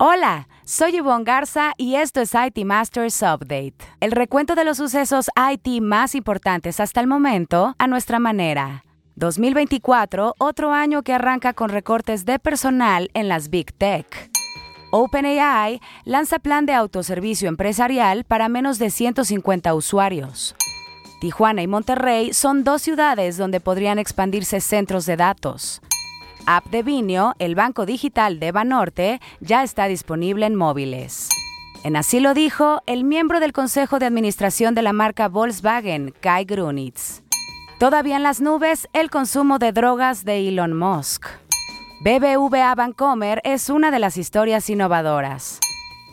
[0.00, 5.28] Hola, soy Yvonne Garza y esto es IT Masters Update, el recuento de los sucesos
[5.52, 8.84] IT más importantes hasta el momento a nuestra manera.
[9.16, 14.30] 2024, otro año que arranca con recortes de personal en las Big Tech.
[14.92, 20.54] OpenAI lanza plan de autoservicio empresarial para menos de 150 usuarios.
[21.20, 25.82] Tijuana y Monterrey son dos ciudades donde podrían expandirse centros de datos.
[26.50, 31.28] App de Vinio, el banco digital de Banorte, ya está disponible en móviles.
[31.84, 36.46] En así lo dijo el miembro del Consejo de Administración de la marca Volkswagen, Kai
[36.46, 37.22] Grunitz.
[37.78, 41.26] Todavía en las nubes, el consumo de drogas de Elon Musk.
[42.00, 45.60] BBVA Bancomer es una de las historias innovadoras.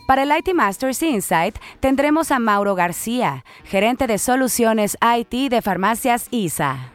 [0.06, 6.28] Para el IT Masters Insight tendremos a Mauro García, gerente de soluciones IT de farmacias
[6.30, 6.92] ISA.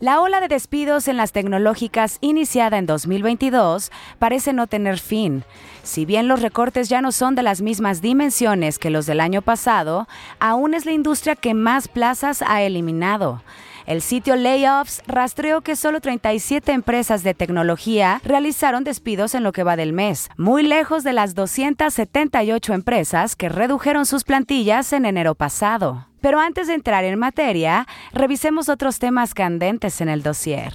[0.00, 5.42] La ola de despidos en las tecnológicas iniciada en 2022 parece no tener fin.
[5.82, 9.42] Si bien los recortes ya no son de las mismas dimensiones que los del año
[9.42, 10.06] pasado,
[10.38, 13.42] aún es la industria que más plazas ha eliminado.
[13.88, 19.62] El sitio Layoffs rastreó que solo 37 empresas de tecnología realizaron despidos en lo que
[19.62, 25.34] va del mes, muy lejos de las 278 empresas que redujeron sus plantillas en enero
[25.34, 26.06] pasado.
[26.20, 30.74] Pero antes de entrar en materia, revisemos otros temas candentes en el dossier.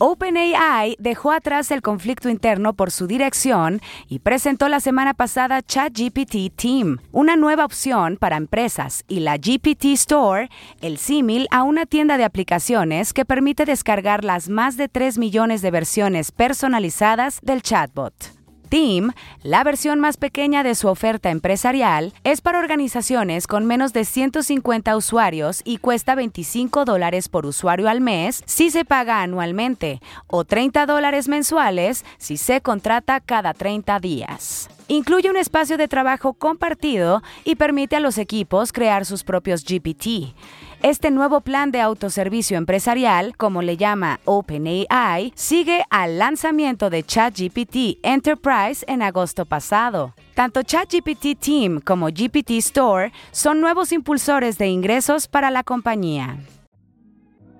[0.00, 6.54] OpenAI dejó atrás el conflicto interno por su dirección y presentó la semana pasada ChatGPT
[6.54, 12.16] Team, una nueva opción para empresas, y la GPT Store, el símil a una tienda
[12.16, 18.37] de aplicaciones que permite descargar las más de 3 millones de versiones personalizadas del chatbot.
[18.68, 24.04] Team, la versión más pequeña de su oferta empresarial, es para organizaciones con menos de
[24.04, 30.44] 150 usuarios y cuesta 25 dólares por usuario al mes si se paga anualmente o
[30.44, 34.68] 30 dólares mensuales si se contrata cada 30 días.
[34.90, 40.34] Incluye un espacio de trabajo compartido y permite a los equipos crear sus propios GPT.
[40.82, 47.98] Este nuevo plan de autoservicio empresarial, como le llama OpenAI, sigue al lanzamiento de ChatGPT
[48.04, 50.14] Enterprise en agosto pasado.
[50.34, 56.36] Tanto ChatGPT Team como GPT Store son nuevos impulsores de ingresos para la compañía.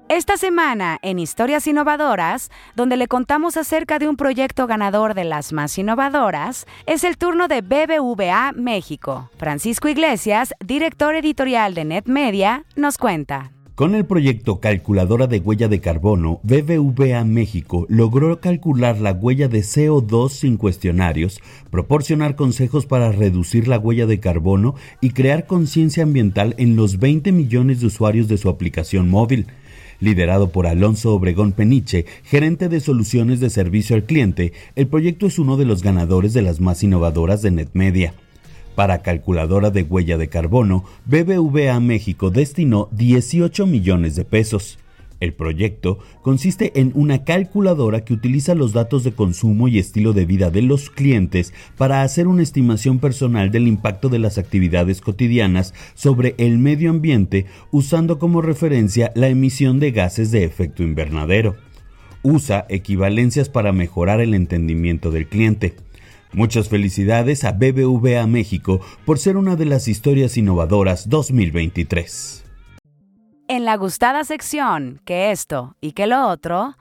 [0.08, 5.52] Esta semana, en Historias Innovadoras, donde le contamos acerca de un proyecto ganador de las
[5.52, 9.28] más innovadoras, es el turno de BBVA México.
[9.36, 13.52] Francisco Iglesias, director editorial de NetMedia, nos cuenta.
[13.74, 19.60] Con el proyecto Calculadora de Huella de Carbono, BBVA México logró calcular la huella de
[19.60, 21.38] CO2 sin cuestionarios,
[21.70, 27.30] proporcionar consejos para reducir la huella de carbono y crear conciencia ambiental en los 20
[27.30, 29.48] millones de usuarios de su aplicación móvil
[30.00, 35.38] liderado por Alonso Obregón Peniche, gerente de soluciones de servicio al cliente, el proyecto es
[35.38, 38.14] uno de los ganadores de las más innovadoras de NetMedia.
[38.74, 44.78] Para calculadora de huella de carbono, BBVA México destinó 18 millones de pesos.
[45.20, 50.24] El proyecto consiste en una calculadora que utiliza los datos de consumo y estilo de
[50.24, 55.74] vida de los clientes para hacer una estimación personal del impacto de las actividades cotidianas
[55.94, 61.56] sobre el medio ambiente usando como referencia la emisión de gases de efecto invernadero.
[62.22, 65.74] Usa equivalencias para mejorar el entendimiento del cliente.
[66.32, 72.47] Muchas felicidades a BBVA México por ser una de las historias innovadoras 2023.
[73.50, 76.76] En la gustada sección, que esto y que lo otro,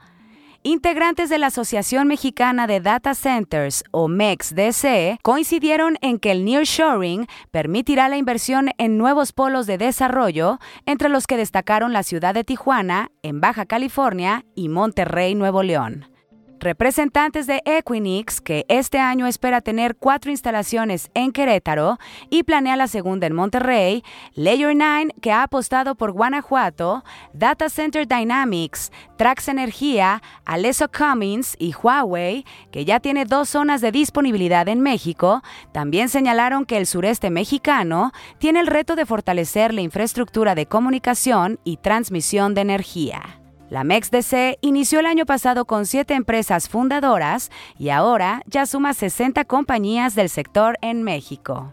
[0.62, 7.26] integrantes de la Asociación Mexicana de Data Centers o MEXDC coincidieron en que el nearshoring
[7.50, 12.44] permitirá la inversión en nuevos polos de desarrollo, entre los que destacaron la ciudad de
[12.44, 16.17] Tijuana, en Baja California y Monterrey, Nuevo León.
[16.60, 21.98] Representantes de Equinix, que este año espera tener cuatro instalaciones en Querétaro
[22.30, 24.02] y planea la segunda en Monterrey,
[24.34, 31.72] Layer 9, que ha apostado por Guanajuato, Data Center Dynamics, Trax Energía, Aleso Cummins y
[31.80, 37.30] Huawei, que ya tiene dos zonas de disponibilidad en México, también señalaron que el sureste
[37.30, 43.38] mexicano tiene el reto de fortalecer la infraestructura de comunicación y transmisión de energía.
[43.70, 49.44] La MEXDC inició el año pasado con siete empresas fundadoras y ahora ya suma 60
[49.44, 51.72] compañías del sector en México.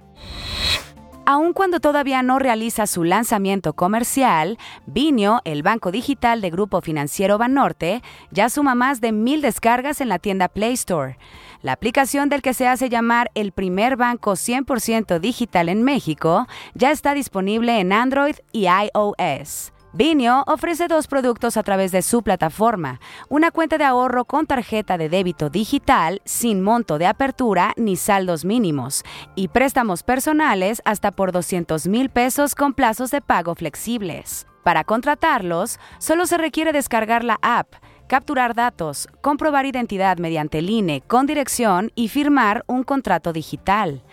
[1.28, 7.40] Aun cuando todavía no realiza su lanzamiento comercial, Vinio, el banco digital de Grupo Financiero
[7.40, 11.18] Banorte, ya suma más de mil descargas en la tienda Play Store.
[11.64, 16.46] La aplicación del que se hace llamar el primer banco 100% digital en México
[16.76, 19.72] ya está disponible en Android y iOS.
[19.98, 23.00] Vinio ofrece dos productos a través de su plataforma,
[23.30, 28.44] una cuenta de ahorro con tarjeta de débito digital sin monto de apertura ni saldos
[28.44, 29.04] mínimos
[29.36, 34.48] y préstamos personales hasta por 200 mil pesos con plazos de pago flexibles.
[34.64, 37.76] Para contratarlos, solo se requiere descargar la app,
[38.08, 44.04] capturar datos, comprobar identidad mediante el INE con dirección y firmar un contrato digital.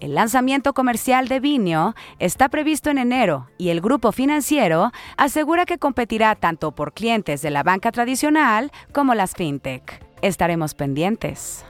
[0.00, 5.78] El lanzamiento comercial de Vinio está previsto en enero y el grupo financiero asegura que
[5.78, 10.00] competirá tanto por clientes de la banca tradicional como las fintech.
[10.22, 11.64] Estaremos pendientes.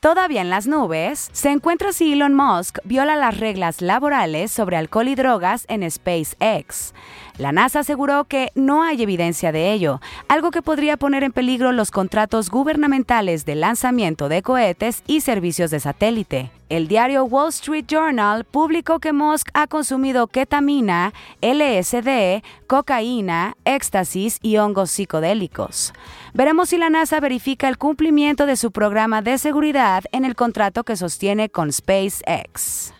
[0.00, 5.06] Todavía en las nubes, se encuentra si Elon Musk viola las reglas laborales sobre alcohol
[5.06, 6.92] y drogas en SpaceX.
[7.38, 11.70] La NASA aseguró que no hay evidencia de ello, algo que podría poner en peligro
[11.70, 16.50] los contratos gubernamentales de lanzamiento de cohetes y servicios de satélite.
[16.72, 24.56] El diario Wall Street Journal publicó que Musk ha consumido ketamina, LSD, cocaína, éxtasis y
[24.56, 25.92] hongos psicodélicos.
[26.32, 30.82] Veremos si la NASA verifica el cumplimiento de su programa de seguridad en el contrato
[30.82, 32.94] que sostiene con SpaceX.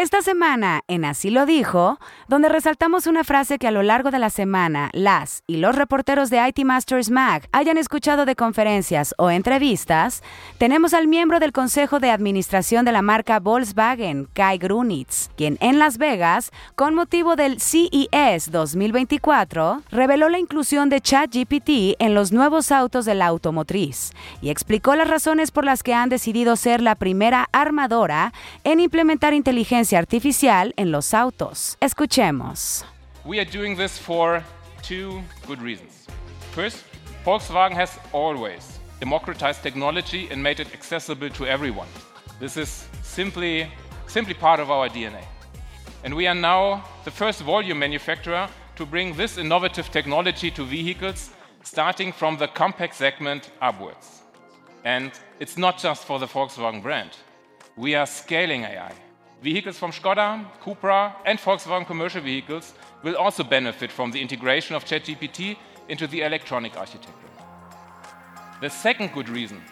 [0.00, 1.98] Esta semana, en Así lo dijo,
[2.28, 6.30] donde resaltamos una frase que a lo largo de la semana las y los reporteros
[6.30, 10.22] de IT Masters Mag hayan escuchado de conferencias o entrevistas,
[10.58, 15.80] tenemos al miembro del Consejo de Administración de la marca Volkswagen, Kai Grunitz, quien en
[15.80, 22.70] Las Vegas, con motivo del CES 2024, reveló la inclusión de ChatGPT en los nuevos
[22.70, 24.12] autos de la automotriz
[24.42, 29.34] y explicó las razones por las que han decidido ser la primera armadora en implementar
[29.34, 31.76] inteligencia artificial en los autos.
[31.80, 32.84] Escuchemos.
[33.24, 34.42] We are doing this for
[34.82, 36.06] two good reasons.
[36.52, 36.84] First,
[37.24, 41.88] Volkswagen has always democratized technology and made it accessible to everyone.
[42.40, 43.68] This is simply,
[44.06, 45.24] simply part of our DNA.
[46.04, 51.30] And we are now the first volume manufacturer to bring this innovative technology to vehicles,
[51.64, 54.22] starting from the compact segment upwards.
[54.84, 57.10] And it's not just for the Volkswagen brand.
[57.76, 58.92] We are scaling AI.
[59.42, 62.74] Vehicles from Skoda, Cupra, and Volkswagen commercial vehicles
[63.04, 65.56] will also benefit from the integration of ChatGPT
[65.88, 67.12] into the electronic architecture.
[68.60, 69.62] The second good reason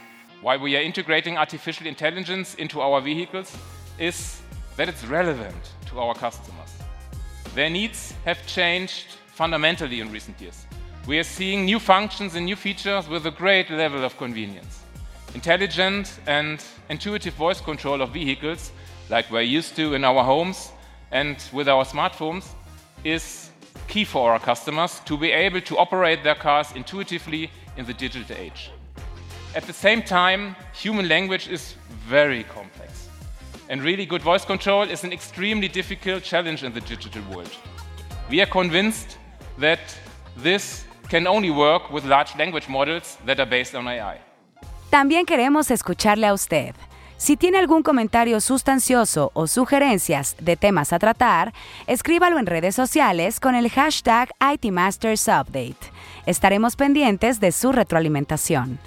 [0.40, 3.56] why we are integrating artificial intelligence into our vehicles
[3.98, 4.40] is
[4.76, 6.72] that it's relevant to our customers.
[7.56, 10.64] Their needs have changed fundamentally in recent years.
[11.08, 14.82] We are seeing new functions and new features with a great level of convenience.
[15.34, 18.70] Intelligent and intuitive voice control of vehicles
[19.08, 20.72] like we're used to in our homes
[21.12, 22.46] and with our smartphones,
[23.04, 23.50] is
[23.88, 28.36] key for our customers to be able to operate their cars intuitively in the digital
[28.36, 28.70] age.
[29.54, 31.74] At the same time, human language is
[32.08, 33.08] very complex.
[33.68, 37.50] And really good voice control is an extremely difficult challenge in the digital world.
[38.30, 39.18] We are convinced
[39.58, 39.80] that
[40.36, 44.18] this can only work with large language models that are based on AI.
[44.90, 46.74] También queremos escucharle a usted.
[47.18, 51.54] Si tiene algún comentario sustancioso o sugerencias de temas a tratar,
[51.86, 55.76] escríbalo en redes sociales con el hashtag ITMastersUpdate.
[56.26, 58.78] Estaremos pendientes de su retroalimentación.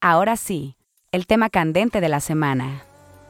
[0.00, 0.76] Ahora sí,
[1.12, 2.82] el tema candente de la semana.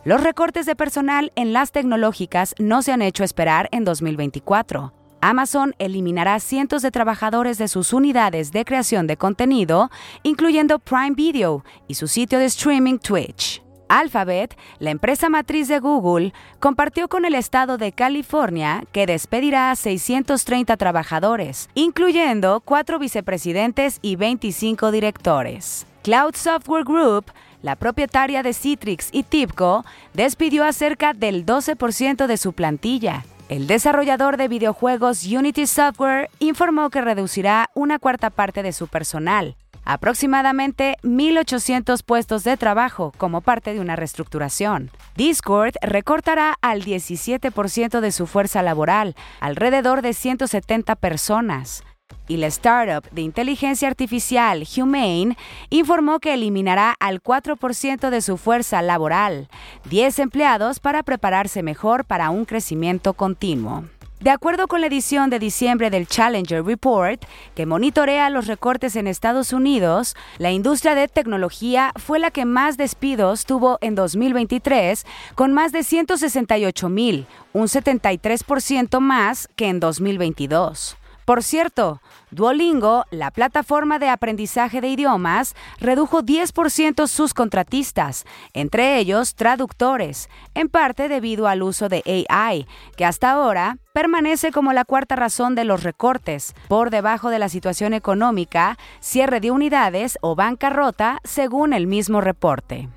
[0.05, 4.95] Los recortes de personal en las tecnológicas no se han hecho esperar en 2024.
[5.21, 9.91] Amazon eliminará cientos de trabajadores de sus unidades de creación de contenido,
[10.23, 13.62] incluyendo Prime Video y su sitio de streaming Twitch.
[13.93, 19.77] Alphabet, la empresa matriz de Google, compartió con el estado de California que despedirá a
[19.77, 25.87] 630 trabajadores, incluyendo cuatro vicepresidentes y 25 directores.
[26.03, 27.27] Cloud Software Group,
[27.61, 33.27] la propietaria de Citrix y Tipco, despidió a cerca del 12% de su plantilla.
[33.51, 39.55] El desarrollador de videojuegos Unity Software informó que reducirá una cuarta parte de su personal,
[39.85, 44.91] aproximadamente 1.800 puestos de trabajo como parte de una reestructuración.
[45.17, 51.85] Discord recortará al 17% de su fuerza laboral, alrededor de 170 personas.
[52.29, 55.37] Y la startup de inteligencia artificial Humane
[55.71, 59.49] informó que eliminará al 4% de su fuerza laboral,
[59.91, 63.85] 10 empleados para prepararse mejor para un crecimiento continuo.
[64.23, 67.25] De acuerdo con la edición de diciembre del Challenger Report,
[67.57, 72.77] que monitorea los recortes en Estados Unidos, la industria de tecnología fue la que más
[72.77, 80.97] despidos tuvo en 2023, con más de 168 mil, un 73% más que en 2022.
[81.25, 82.01] Por cierto,
[82.31, 88.25] Duolingo, la plataforma de aprendizaje de idiomas, redujo 10% sus contratistas,
[88.55, 94.73] entre ellos traductores, en parte debido al uso de AI, que hasta ahora permanece como
[94.73, 100.19] la cuarta razón de los recortes, por debajo de la situación económica, cierre de unidades
[100.23, 102.89] o bancarrota, según el mismo reporte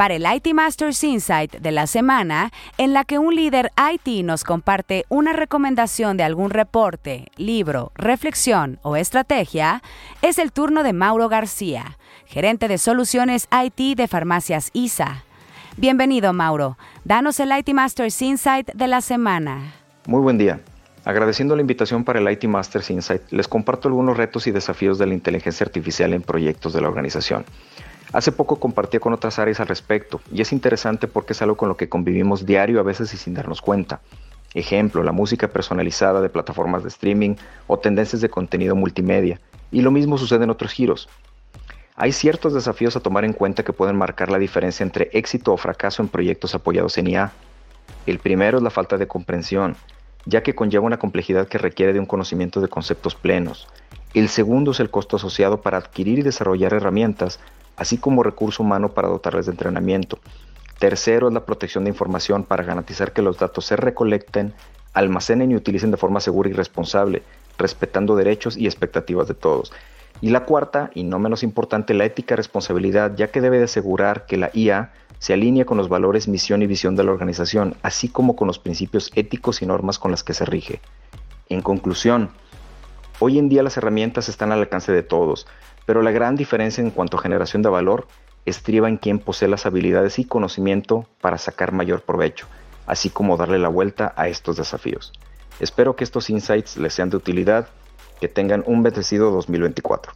[0.00, 4.44] para el IT Masters Insight de la semana, en la que un líder IT nos
[4.44, 9.82] comparte una recomendación de algún reporte, libro, reflexión o estrategia,
[10.22, 15.22] es el turno de Mauro García, gerente de soluciones IT de Farmacias ISA.
[15.76, 16.78] Bienvenido, Mauro.
[17.04, 19.74] Danos el IT Masters Insight de la semana.
[20.06, 20.60] Muy buen día.
[21.04, 25.08] Agradeciendo la invitación para el IT Masters Insight, les comparto algunos retos y desafíos de
[25.08, 27.44] la inteligencia artificial en proyectos de la organización.
[28.12, 31.68] Hace poco compartí con otras áreas al respecto y es interesante porque es algo con
[31.68, 34.00] lo que convivimos diario a veces y sin darnos cuenta.
[34.52, 37.36] Ejemplo, la música personalizada de plataformas de streaming
[37.68, 39.40] o tendencias de contenido multimedia.
[39.70, 41.08] Y lo mismo sucede en otros giros.
[41.94, 45.56] Hay ciertos desafíos a tomar en cuenta que pueden marcar la diferencia entre éxito o
[45.56, 47.32] fracaso en proyectos apoyados en IA.
[48.06, 49.76] El primero es la falta de comprensión,
[50.24, 53.68] ya que conlleva una complejidad que requiere de un conocimiento de conceptos plenos.
[54.14, 57.38] El segundo es el costo asociado para adquirir y desarrollar herramientas
[57.80, 60.18] así como recurso humano para dotarles de entrenamiento.
[60.78, 64.52] Tercero es la protección de información para garantizar que los datos se recolecten,
[64.92, 67.22] almacenen y utilicen de forma segura y responsable,
[67.56, 69.72] respetando derechos y expectativas de todos.
[70.20, 74.26] Y la cuarta, y no menos importante, la ética responsabilidad, ya que debe de asegurar
[74.26, 78.10] que la IA se alinea con los valores, misión y visión de la organización, así
[78.10, 80.82] como con los principios éticos y normas con las que se rige.
[81.48, 82.28] En conclusión,
[83.20, 85.46] hoy en día las herramientas están al alcance de todos,
[85.90, 88.06] pero la gran diferencia en cuanto a generación de valor
[88.46, 92.46] estriba en quien posee las habilidades y conocimiento para sacar mayor provecho,
[92.86, 95.12] así como darle la vuelta a estos desafíos.
[95.58, 97.66] Espero que estos insights les sean de utilidad,
[98.20, 100.12] que tengan un bendecido 2024.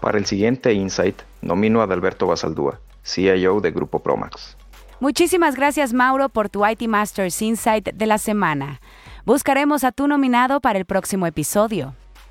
[0.00, 4.56] Para el siguiente insight, nomino a Adalberto Basaldúa, CIO de Grupo Promax.
[4.98, 8.80] Muchísimas gracias Mauro por tu IT Masters Insight de la semana.
[9.24, 11.94] Buscaremos a tu nominado para el próximo episodio.